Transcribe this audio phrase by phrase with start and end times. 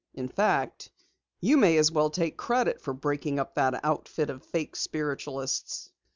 [0.15, 0.89] "In fact,
[1.41, 5.91] you may as well take credit for breaking up that outfit of fake spiritualists."